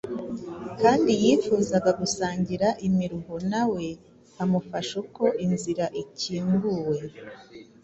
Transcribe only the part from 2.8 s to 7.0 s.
imiruho nawe amufasha uko inzira ikinguwe.